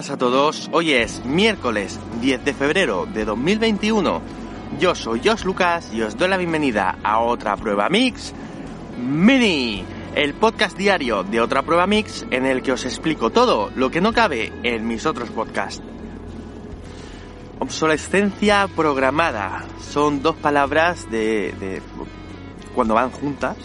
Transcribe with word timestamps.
buenas 0.00 0.14
a 0.14 0.16
todos. 0.16 0.70
Hoy 0.72 0.92
es 0.92 1.22
miércoles 1.26 2.00
10 2.22 2.42
de 2.42 2.54
febrero 2.54 3.04
de 3.04 3.26
2021. 3.26 4.22
Yo 4.78 4.94
soy 4.94 5.20
Josh 5.22 5.44
Lucas 5.44 5.92
y 5.92 6.00
os 6.00 6.16
doy 6.16 6.30
la 6.30 6.38
bienvenida 6.38 6.96
a 7.02 7.18
otra 7.20 7.54
prueba 7.58 7.90
Mix 7.90 8.32
Mini, 8.98 9.84
el 10.14 10.32
podcast 10.32 10.78
diario 10.78 11.22
de 11.22 11.42
otra 11.42 11.60
prueba 11.64 11.86
Mix 11.86 12.24
en 12.30 12.46
el 12.46 12.62
que 12.62 12.72
os 12.72 12.86
explico 12.86 13.28
todo 13.28 13.70
lo 13.76 13.90
que 13.90 14.00
no 14.00 14.14
cabe 14.14 14.50
en 14.62 14.88
mis 14.88 15.04
otros 15.04 15.28
podcasts. 15.28 15.82
Obsolescencia 17.58 18.68
programada 18.74 19.66
son 19.80 20.22
dos 20.22 20.36
palabras 20.36 21.10
de, 21.10 21.52
de 21.60 21.82
cuando 22.74 22.94
van 22.94 23.10
juntas 23.10 23.58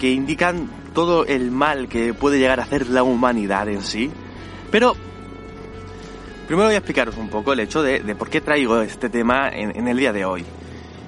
que 0.00 0.10
indican 0.10 0.68
todo 0.94 1.24
el 1.24 1.52
mal 1.52 1.86
que 1.86 2.12
puede 2.12 2.40
llegar 2.40 2.58
a 2.58 2.64
hacer 2.64 2.88
la 2.88 3.04
humanidad 3.04 3.68
en 3.68 3.82
sí. 3.82 4.10
Pero 4.72 4.96
primero 6.46 6.66
voy 6.66 6.74
a 6.74 6.78
explicaros 6.78 7.16
un 7.16 7.28
poco 7.28 7.52
el 7.52 7.60
hecho 7.60 7.82
de, 7.82 8.00
por 8.14 8.28
qué 8.28 8.40
traigo 8.40 8.80
este 8.80 9.08
tema 9.08 9.48
en, 9.48 9.88
el 9.88 9.96
día 9.96 10.12
de 10.12 10.24
hoy. 10.24 10.44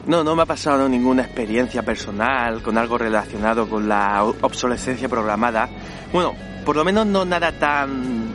No, 0.07 0.23
no 0.23 0.37
me 0.37 0.43
ha 0.43 0.47
pasado 0.47 0.89
ninguna 0.89 1.23
experiencia 1.23 1.83
personal 1.83 2.63
con 2.63 2.79
algo 2.79 2.97
relacionado 2.97 3.69
con 3.69 3.89
la 3.89 4.25
obsolescencia 4.25 5.09
programada. 5.09 5.69
Bueno, 6.13 6.35
por 6.65 6.77
lo 6.77 6.85
menos 6.85 7.07
no 7.07 7.25
nada 7.25 7.53
tan 7.53 8.35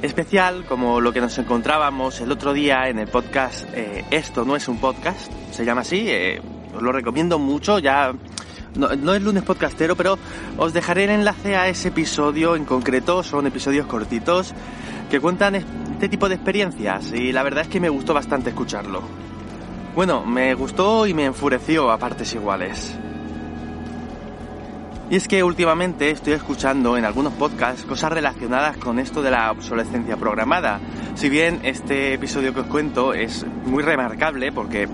especial 0.00 0.64
como 0.64 1.00
lo 1.00 1.12
que 1.12 1.20
nos 1.20 1.38
encontrábamos 1.38 2.20
el 2.20 2.32
otro 2.32 2.52
día 2.52 2.88
en 2.88 2.98
el 2.98 3.06
podcast 3.06 3.68
eh, 3.72 4.04
Esto 4.10 4.44
no 4.44 4.56
es 4.56 4.66
un 4.66 4.78
podcast, 4.78 5.30
se 5.52 5.64
llama 5.64 5.82
así, 5.82 6.06
eh, 6.08 6.40
os 6.74 6.82
lo 6.82 6.90
recomiendo 6.90 7.38
mucho, 7.38 7.78
ya 7.78 8.12
no, 8.74 9.14
es 9.14 9.22
lunes 9.22 9.42
podcastero, 9.42 9.96
pero 9.96 10.18
os 10.56 10.72
dejaré 10.72 11.04
el 11.04 11.10
enlace 11.10 11.56
a 11.56 11.68
ese 11.68 11.88
episodio 11.88 12.56
en 12.56 12.64
concreto, 12.64 13.22
son 13.22 13.46
episodios 13.46 13.86
cortitos 13.86 14.54
que 15.10 15.20
cuentan 15.20 15.56
este 15.56 16.08
tipo 16.08 16.28
de 16.28 16.36
experiencias 16.36 17.12
y 17.12 17.32
la 17.32 17.42
verdad 17.42 17.62
es 17.62 17.68
que 17.68 17.80
me 17.80 17.88
gustó 17.88 18.14
bastante 18.14 18.50
escucharlo. 18.50 19.02
Bueno, 19.94 20.24
me 20.24 20.54
gustó 20.54 21.06
y 21.06 21.12
me 21.12 21.26
enfureció 21.26 21.90
a 21.90 21.98
partes 21.98 22.34
iguales. 22.34 22.96
Y 25.10 25.16
es 25.16 25.28
que 25.28 25.44
últimamente 25.44 26.10
estoy 26.10 26.32
escuchando 26.32 26.96
en 26.96 27.04
algunos 27.04 27.34
podcasts 27.34 27.84
cosas 27.84 28.12
relacionadas 28.12 28.78
con 28.78 28.98
esto 28.98 29.20
de 29.20 29.30
la 29.30 29.50
obsolescencia 29.50 30.16
programada. 30.16 30.80
Si 31.14 31.28
bien 31.28 31.60
este 31.64 32.14
episodio 32.14 32.54
que 32.54 32.60
os 32.60 32.66
cuento 32.66 33.12
es 33.12 33.44
muy 33.66 33.82
remarcable 33.82 34.50
porque 34.52 34.88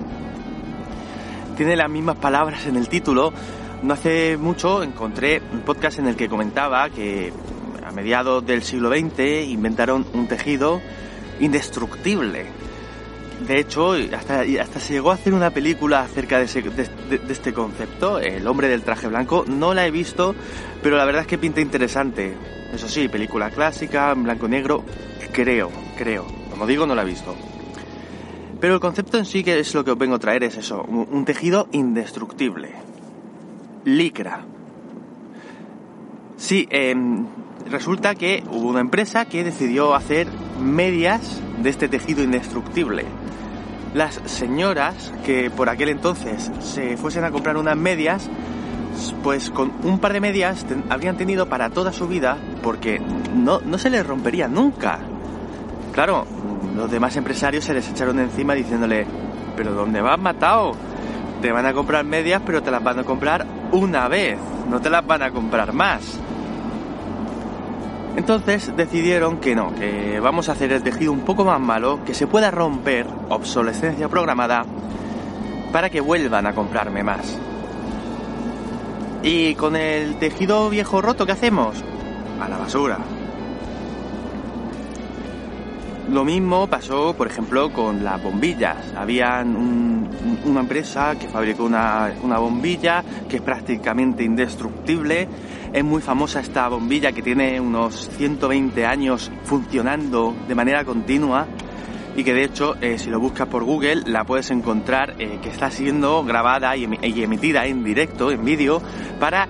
tiene 1.56 1.76
las 1.76 1.88
mismas 1.88 2.16
palabras 2.16 2.66
en 2.66 2.74
el 2.74 2.88
título, 2.88 3.32
no 3.82 3.94
hace 3.94 4.36
mucho 4.36 4.82
encontré 4.82 5.40
un 5.52 5.60
podcast 5.60 5.98
en 5.98 6.06
el 6.06 6.16
que 6.16 6.28
comentaba 6.28 6.88
que 6.90 7.32
a 7.84 7.92
mediados 7.92 8.44
del 8.44 8.62
siglo 8.62 8.90
XX 8.90 9.48
inventaron 9.48 10.06
un 10.12 10.26
tejido 10.26 10.80
indestructible 11.40 12.46
de 13.46 13.60
hecho, 13.60 13.92
hasta, 13.92 14.40
hasta 14.60 14.80
se 14.80 14.94
llegó 14.94 15.12
a 15.12 15.14
hacer 15.14 15.32
una 15.32 15.50
película 15.50 16.00
acerca 16.00 16.38
de, 16.38 16.44
este 17.28 17.52
concepto, 17.52 18.18
El 18.18 18.46
hombre 18.48 18.68
del 18.68 18.82
traje 18.82 19.06
blanco. 19.06 19.44
No 19.46 19.74
la 19.74 19.86
he 19.86 19.90
visto, 19.90 20.34
pero 20.82 20.96
la 20.96 21.04
verdad 21.04 21.22
es 21.22 21.28
que 21.28 21.38
pinta 21.38 21.60
interesante. 21.60 22.36
Eso 22.72 22.88
sí, 22.88 23.08
película 23.08 23.50
clásica, 23.50 24.12
blanco 24.14 24.46
y 24.46 24.50
negro, 24.50 24.84
creo, 25.32 25.70
creo. 25.96 26.26
Como 26.50 26.66
digo, 26.66 26.86
no 26.86 26.94
la 26.94 27.02
he 27.02 27.06
visto. 27.06 27.34
Pero 28.60 28.74
el 28.74 28.80
concepto 28.80 29.18
en 29.18 29.24
sí, 29.24 29.44
que 29.44 29.60
es 29.60 29.72
lo 29.72 29.84
que 29.84 29.92
os 29.92 29.98
vengo 29.98 30.16
a 30.16 30.18
traer, 30.18 30.42
es 30.42 30.56
eso, 30.56 30.82
un 30.82 31.24
tejido 31.24 31.68
indestructible. 31.70 32.87
Licra. 33.96 34.44
Sí, 36.36 36.68
em, 36.70 37.26
resulta 37.70 38.14
que 38.14 38.44
hubo 38.50 38.68
una 38.68 38.80
empresa 38.80 39.24
que 39.24 39.44
decidió 39.44 39.94
hacer 39.94 40.28
medias 40.60 41.40
de 41.62 41.70
este 41.70 41.88
tejido 41.88 42.22
indestructible 42.22 43.04
las 43.94 44.20
señoras 44.26 45.12
que 45.24 45.50
por 45.50 45.68
aquel 45.68 45.88
entonces 45.88 46.50
se 46.60 46.96
fuesen 46.96 47.24
a 47.24 47.30
comprar 47.30 47.56
unas 47.56 47.76
medias, 47.76 48.28
pues 49.22 49.50
con 49.50 49.72
un 49.82 49.98
par 49.98 50.12
de 50.12 50.20
medias 50.20 50.66
habrían 50.88 51.16
tenido 51.16 51.46
para 51.48 51.70
toda 51.70 51.92
su 51.92 52.06
vida 52.06 52.36
porque 52.62 53.00
no, 53.34 53.60
no 53.60 53.78
se 53.78 53.90
les 53.90 54.06
rompería 54.06 54.48
nunca. 54.48 55.00
Claro, 55.92 56.26
los 56.76 56.90
demás 56.90 57.16
empresarios 57.16 57.64
se 57.64 57.74
les 57.74 57.88
echaron 57.88 58.20
encima 58.20 58.54
diciéndole, 58.54 59.06
pero 59.56 59.72
¿dónde 59.72 60.00
vas 60.00 60.18
matado? 60.18 60.72
Te 61.40 61.52
van 61.52 61.66
a 61.66 61.72
comprar 61.72 62.04
medias, 62.04 62.42
pero 62.44 62.62
te 62.62 62.70
las 62.70 62.82
van 62.82 62.98
a 62.98 63.04
comprar 63.04 63.46
una 63.72 64.08
vez, 64.08 64.38
no 64.68 64.80
te 64.80 64.90
las 64.90 65.06
van 65.06 65.22
a 65.22 65.30
comprar 65.30 65.72
más. 65.72 66.18
Entonces 68.16 68.72
decidieron 68.76 69.38
que 69.38 69.54
no, 69.54 69.72
que 69.74 70.18
vamos 70.18 70.48
a 70.48 70.52
hacer 70.52 70.72
el 70.72 70.82
tejido 70.82 71.12
un 71.12 71.20
poco 71.20 71.44
más 71.44 71.60
malo, 71.60 72.00
que 72.04 72.14
se 72.14 72.26
pueda 72.26 72.50
romper, 72.50 73.06
obsolescencia 73.28 74.08
programada, 74.08 74.64
para 75.72 75.88
que 75.88 76.00
vuelvan 76.00 76.46
a 76.46 76.54
comprarme 76.54 77.04
más. 77.04 77.38
Y 79.22 79.54
con 79.54 79.76
el 79.76 80.16
tejido 80.16 80.68
viejo 80.70 81.00
roto, 81.00 81.26
¿qué 81.26 81.32
hacemos? 81.32 81.84
A 82.40 82.48
la 82.48 82.58
basura. 82.58 82.98
Lo 86.10 86.24
mismo 86.24 86.66
pasó, 86.68 87.14
por 87.14 87.26
ejemplo, 87.26 87.70
con 87.70 88.02
las 88.02 88.22
bombillas. 88.22 88.94
Había 88.96 89.44
una 89.44 90.60
empresa 90.60 91.16
que 91.18 91.28
fabricó 91.28 91.64
una, 91.64 92.38
bombilla 92.38 93.04
que 93.28 93.36
es 93.36 93.42
prácticamente 93.42 94.24
indestructible 94.24 95.28
es 95.72 95.84
muy 95.84 96.00
famosa 96.00 96.40
esta 96.40 96.66
bombilla 96.68 97.12
que 97.12 97.20
tiene 97.20 97.60
unos 97.60 98.08
120 98.16 98.86
años 98.86 99.30
funcionando 99.44 100.34
de 100.48 100.54
manera 100.54 100.82
continua 100.82 101.46
y 102.16 102.24
que 102.24 102.32
de 102.32 102.44
hecho 102.44 102.76
eh, 102.80 102.98
si 102.98 103.10
lo 103.10 103.20
buscas 103.20 103.48
por 103.48 103.64
Google 103.64 104.04
la 104.06 104.24
puedes 104.24 104.50
encontrar 104.50 105.14
eh, 105.18 105.38
que 105.42 105.50
está 105.50 105.70
siendo 105.70 106.24
grabada 106.24 106.74
y, 106.74 106.84
emitida 106.84 107.66
en 107.66 107.84
directo, 107.84 108.30
en 108.30 108.44
vídeo, 108.46 108.80
para 109.20 109.46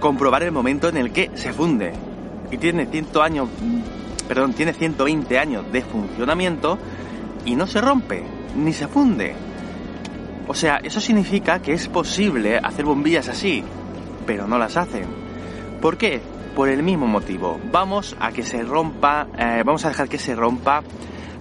comprobar 0.00 0.42
el 0.42 0.50
momento 0.50 0.88
en 0.88 0.96
el 0.96 1.12
que 1.12 1.30
se 1.34 1.52
funde. 1.52 1.92
Y 2.50 2.58
tiene 2.58 2.86
100 2.86 3.06
años, 3.22 3.48
perdón, 4.32 4.54
tiene 4.54 4.72
120 4.72 5.38
años 5.38 5.70
de 5.70 5.82
funcionamiento 5.82 6.78
y 7.44 7.54
no 7.54 7.66
se 7.66 7.82
rompe, 7.82 8.24
ni 8.56 8.72
se 8.72 8.88
funde. 8.88 9.34
O 10.48 10.54
sea, 10.54 10.78
eso 10.82 11.02
significa 11.02 11.60
que 11.60 11.74
es 11.74 11.86
posible 11.88 12.56
hacer 12.56 12.86
bombillas 12.86 13.28
así, 13.28 13.62
pero 14.24 14.46
no 14.46 14.56
las 14.56 14.78
hacen. 14.78 15.04
¿Por 15.82 15.98
qué? 15.98 16.22
Por 16.56 16.70
el 16.70 16.82
mismo 16.82 17.06
motivo. 17.06 17.60
Vamos 17.70 18.16
a 18.18 18.32
que 18.32 18.42
se 18.42 18.62
rompa, 18.62 19.26
eh, 19.36 19.62
vamos 19.66 19.84
a 19.84 19.88
dejar 19.88 20.08
que 20.08 20.18
se 20.18 20.34
rompa 20.34 20.82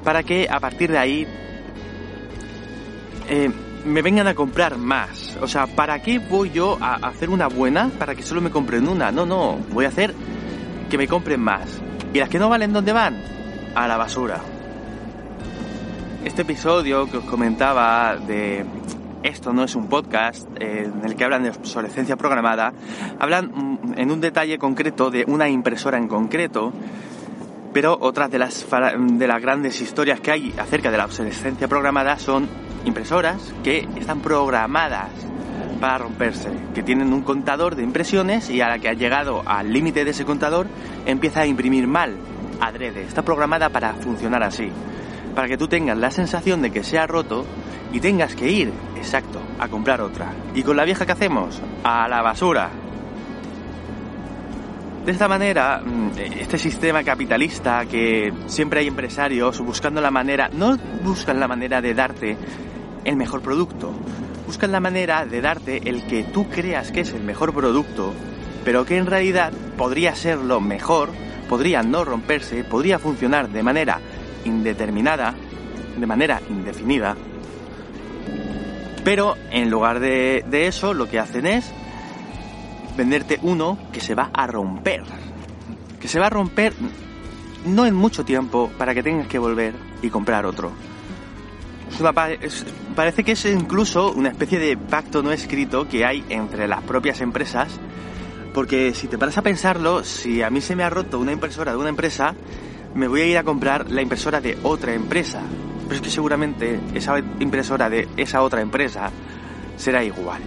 para 0.03 0.23
que 0.23 0.49
a 0.49 0.59
partir 0.59 0.91
de 0.91 0.97
ahí 0.97 1.25
eh, 3.29 3.49
me 3.85 4.01
vengan 4.01 4.27
a 4.27 4.35
comprar 4.35 4.77
más. 4.77 5.37
O 5.41 5.47
sea, 5.47 5.65
¿para 5.65 6.01
qué 6.01 6.19
voy 6.19 6.49
yo 6.49 6.77
a 6.81 6.95
hacer 6.95 7.29
una 7.29 7.47
buena 7.47 7.89
para 7.97 8.15
que 8.15 8.21
solo 8.21 8.41
me 8.41 8.51
compren 8.51 8.85
una? 8.89 9.13
No, 9.13 9.25
no, 9.25 9.59
voy 9.71 9.85
a 9.85 9.87
hacer 9.87 10.13
que 10.89 10.97
me 10.97 11.07
compren 11.07 11.39
más. 11.39 11.81
¿Y 12.13 12.19
las 12.19 12.27
que 12.27 12.39
no 12.39 12.49
valen 12.49 12.73
dónde 12.73 12.91
van? 12.91 13.21
A 13.73 13.87
la 13.87 13.95
basura. 13.95 14.41
Este 16.25 16.41
episodio 16.41 17.09
que 17.09 17.17
os 17.17 17.23
comentaba 17.23 18.17
de 18.17 18.65
esto 19.23 19.53
no 19.53 19.63
es 19.63 19.75
un 19.75 19.87
podcast 19.87 20.45
en 20.59 21.05
el 21.05 21.15
que 21.15 21.23
hablan 21.23 21.43
de 21.43 21.51
obsolescencia 21.51 22.17
programada, 22.17 22.73
hablan 23.17 23.79
en 23.95 24.11
un 24.11 24.19
detalle 24.19 24.57
concreto 24.57 25.09
de 25.09 25.23
una 25.25 25.47
impresora 25.47 25.97
en 25.97 26.09
concreto, 26.09 26.73
pero 27.71 27.97
otras 28.01 28.29
de 28.29 28.39
las, 28.39 28.67
de 28.69 29.27
las 29.27 29.41
grandes 29.41 29.79
historias 29.79 30.19
que 30.19 30.31
hay 30.31 30.53
acerca 30.57 30.91
de 30.91 30.97
la 30.97 31.05
obsolescencia 31.05 31.69
programada 31.69 32.19
son 32.19 32.49
impresoras 32.83 33.53
que 33.63 33.87
están 33.95 34.19
programadas 34.19 35.30
para 35.81 35.97
romperse, 35.97 36.51
que 36.73 36.83
tienen 36.83 37.11
un 37.11 37.23
contador 37.23 37.75
de 37.75 37.83
impresiones 37.83 38.49
y 38.51 38.61
a 38.61 38.69
la 38.69 38.79
que 38.79 38.87
ha 38.87 38.93
llegado 38.93 39.41
al 39.45 39.73
límite 39.73 40.05
de 40.05 40.11
ese 40.11 40.23
contador 40.23 40.67
empieza 41.05 41.41
a 41.41 41.47
imprimir 41.47 41.87
mal, 41.87 42.15
adrede, 42.61 43.01
está 43.01 43.23
programada 43.23 43.69
para 43.69 43.95
funcionar 43.95 44.43
así, 44.43 44.69
para 45.35 45.47
que 45.47 45.57
tú 45.57 45.67
tengas 45.67 45.97
la 45.97 46.11
sensación 46.11 46.61
de 46.61 46.71
que 46.71 46.83
se 46.83 46.99
ha 46.99 47.07
roto 47.07 47.45
y 47.91 47.99
tengas 47.99 48.35
que 48.35 48.49
ir, 48.49 48.71
exacto, 48.95 49.41
a 49.59 49.67
comprar 49.67 50.01
otra. 50.01 50.31
¿Y 50.53 50.61
con 50.61 50.77
la 50.77 50.85
vieja 50.85 51.05
qué 51.05 51.11
hacemos? 51.13 51.59
A 51.83 52.07
la 52.07 52.21
basura. 52.21 52.69
De 55.03 55.11
esta 55.11 55.27
manera, 55.27 55.81
mm, 55.83 56.11
este 56.39 56.59
sistema 56.59 57.03
capitalista 57.03 57.87
que 57.87 58.31
siempre 58.45 58.81
hay 58.81 58.87
empresarios 58.87 59.59
buscando 59.59 59.99
la 59.99 60.11
manera, 60.11 60.47
no 60.53 60.77
buscan 61.03 61.39
la 61.39 61.47
manera 61.47 61.81
de 61.81 61.95
darte 61.95 62.37
el 63.03 63.15
mejor 63.15 63.41
producto, 63.41 63.95
buscan 64.51 64.73
la 64.73 64.81
manera 64.81 65.25
de 65.25 65.39
darte 65.39 65.87
el 65.89 66.05
que 66.07 66.25
tú 66.25 66.49
creas 66.49 66.91
que 66.91 66.99
es 66.99 67.13
el 67.13 67.23
mejor 67.23 67.53
producto, 67.53 68.13
pero 68.65 68.83
que 68.83 68.97
en 68.97 69.05
realidad 69.05 69.53
podría 69.77 70.13
ser 70.13 70.39
lo 70.39 70.59
mejor, 70.59 71.09
podría 71.47 71.83
no 71.83 72.03
romperse, 72.03 72.65
podría 72.65 72.99
funcionar 72.99 73.47
de 73.47 73.63
manera 73.63 74.01
indeterminada, 74.43 75.33
de 75.97 76.05
manera 76.05 76.41
indefinida, 76.49 77.15
pero 79.05 79.37
en 79.51 79.69
lugar 79.69 80.01
de, 80.01 80.43
eso, 80.51 80.93
lo 80.93 81.07
que 81.07 81.19
hacen 81.19 81.45
es 81.45 81.71
venderte 82.97 83.39
uno 83.43 83.77
que 83.93 84.01
se 84.01 84.15
va 84.15 84.31
a 84.33 84.47
romper. 84.47 85.03
que 86.01 86.09
se 86.09 86.19
va 86.19 86.27
a 86.27 86.29
romper 86.29 86.73
no 87.67 87.85
en 87.85 87.95
mucho 87.95 88.25
tiempo 88.25 88.69
para 88.77 88.93
que 88.93 89.01
tengas 89.01 89.27
que 89.27 89.39
volver 89.39 89.75
y 90.01 90.09
comprar 90.09 90.45
otro. 90.45 90.73
Parece 92.95 93.23
que 93.23 93.33
es 93.33 93.45
incluso 93.45 94.11
una 94.11 94.29
especie 94.29 94.59
de 94.59 94.77
pacto 94.77 95.21
no 95.21 95.31
escrito 95.31 95.87
que 95.87 96.05
hay 96.05 96.23
entre 96.29 96.67
las 96.67 96.81
propias 96.81 97.21
empresas, 97.21 97.79
porque 98.53 98.93
si 98.93 99.07
te 99.07 99.17
paras 99.17 99.37
a 99.37 99.41
pensarlo, 99.41 100.03
si 100.03 100.41
a 100.41 100.49
mí 100.49 100.61
se 100.61 100.75
me 100.75 100.83
ha 100.83 100.89
roto 100.89 101.19
una 101.19 101.31
impresora 101.31 101.71
de 101.71 101.77
una 101.77 101.89
empresa, 101.89 102.35
me 102.93 103.07
voy 103.07 103.21
a 103.21 103.25
ir 103.25 103.37
a 103.37 103.43
comprar 103.43 103.89
la 103.89 104.01
impresora 104.01 104.41
de 104.41 104.57
otra 104.63 104.93
empresa. 104.93 105.41
Pero 105.83 105.95
es 105.95 106.01
que 106.01 106.09
seguramente 106.09 106.79
esa 106.93 107.19
impresora 107.39 107.89
de 107.89 108.07
esa 108.17 108.41
otra 108.41 108.61
empresa 108.61 109.11
será 109.77 110.03
igual. 110.03 110.41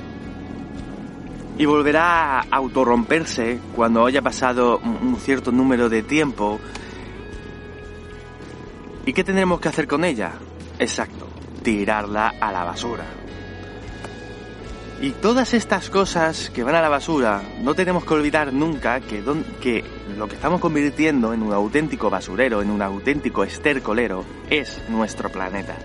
Y 1.56 1.66
volverá 1.66 2.40
a 2.40 2.44
autorromperse 2.50 3.58
cuando 3.76 4.06
haya 4.06 4.22
pasado 4.22 4.78
un 4.78 5.16
cierto 5.20 5.52
número 5.52 5.88
de 5.88 6.02
tiempo 6.02 6.58
¿Y 9.06 9.12
qué 9.12 9.22
tendremos 9.22 9.60
que 9.60 9.68
hacer 9.68 9.86
con 9.86 10.04
ella? 10.04 10.32
Exacto, 10.78 11.23
tirarla 11.64 12.34
a 12.40 12.52
la 12.52 12.62
basura. 12.62 13.04
Y 15.00 15.10
todas 15.10 15.54
estas 15.54 15.90
cosas 15.90 16.50
que 16.50 16.62
van 16.62 16.76
a 16.76 16.80
la 16.80 16.88
basura, 16.88 17.42
no 17.62 17.74
tenemos 17.74 18.04
que 18.04 18.14
olvidar 18.14 18.52
nunca 18.52 19.00
que, 19.00 19.20
lo 20.16 20.28
que 20.28 20.34
estamos 20.36 20.60
convirtiendo 20.60 21.32
en 21.34 21.42
un 21.42 21.52
auténtico 21.52 22.10
basurero, 22.10 22.62
en 22.62 22.70
un 22.70 22.80
auténtico 22.80 23.42
estercolero, 23.42 24.24
es 24.48 24.80
nuestro 24.88 25.30
planeta. 25.30 25.76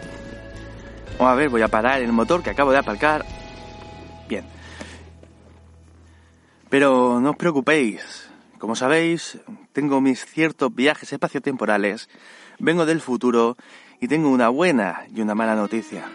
a 1.17 1.33
ver, 1.33 1.49
voy 1.49 1.63
a 1.63 1.67
parar 1.69 2.01
el 2.01 2.11
motor 2.11 2.43
que 2.43 2.51
acabo 2.51 2.71
de 2.71 2.77
aparcar. 2.77 3.25
Bien. 4.27 4.45
Pero 6.69 7.19
no 7.19 7.31
os 7.31 7.37
preocupéis. 7.37 8.29
Como 8.59 8.75
sabéis, 8.75 9.39
tengo 9.71 10.01
mis 10.01 10.25
ciertos 10.25 10.75
viajes 10.75 11.11
espaciotemporales 11.13 12.09
Vengo 12.59 12.85
del 12.85 12.99
futuro 12.99 13.55
y 13.99 14.07
tengo 14.07 14.29
una 14.29 14.49
buena 14.49 15.03
y 15.13 15.21
una 15.21 15.35
mala 15.35 15.55
noticia. 15.55 16.05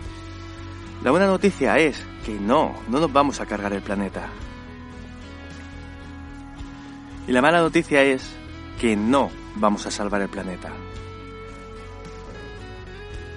La 1.03 1.11
buena 1.11 1.27
noticia 1.27 1.79
es 1.79 2.03
que 2.25 2.33
no, 2.33 2.75
no 2.89 3.01
nos 3.01 3.13
vamos 3.13 3.41
a 3.41 3.47
cargar 3.47 3.73
el 3.73 3.83
planeta. 3.83 4.29
Y 7.27 7.33
la 7.33 7.43
mala 7.43 7.61
noticia 7.61 8.03
es 8.03 8.37
que 8.81 8.97
no 8.97 9.31
vamos 9.57 9.87
a 9.87 9.91
salvar 9.91 10.23
el 10.23 10.29
planeta. 10.29 10.73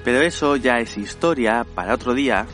Pero 0.04 0.22
eso 0.22 0.56
ya 0.56 0.80
es 0.80 0.98
historia 0.98 1.66
para 1.76 1.94
otro 1.94 2.14
día. 2.14 2.48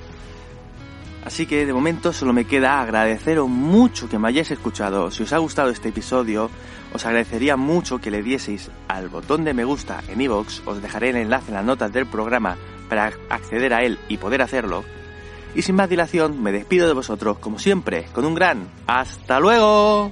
Así 1.26 1.46
que 1.46 1.66
de 1.66 1.74
momento 1.74 2.12
solo 2.12 2.34
me 2.34 2.46
queda 2.46 2.82
agradeceros 2.82 3.48
mucho 3.48 4.10
que 4.10 4.20
me 4.20 4.28
hayáis 4.28 4.52
escuchado. 4.52 5.10
Si 5.10 5.24
os 5.24 5.32
ha 5.32 5.38
gustado 5.38 5.70
este 5.70 5.90
episodio, 5.90 6.50
os 6.94 7.06
agradecería 7.06 7.56
mucho 7.56 8.00
que 8.00 8.12
le 8.12 8.22
dieseis 8.22 8.70
al 8.90 9.08
botón 9.08 9.46
de 9.46 9.54
me 9.54 9.64
gusta 9.64 10.04
en 10.10 10.20
iVoox, 10.20 10.68
os 10.68 10.82
dejaré 10.82 11.12
el 11.12 11.16
enlace 11.18 11.50
en 11.50 11.56
las 11.56 11.66
notas 11.66 11.94
del 11.94 12.08
programa 12.08 12.58
para 12.90 13.14
acceder 13.30 13.74
a 13.74 13.84
él 13.84 14.00
y 14.10 14.18
poder 14.18 14.42
hacerlo. 14.42 14.84
Y 15.56 15.62
sin 15.62 15.76
más 15.76 15.90
dilación, 15.90 16.42
me 16.42 16.52
despido 16.52 16.88
de 16.88 16.94
vosotros, 16.94 17.38
como 17.40 17.58
siempre, 17.58 18.06
con 18.12 18.26
un 18.26 18.36
gran 18.36 18.68
¡Hasta 18.88 19.40
luego! 19.40 20.12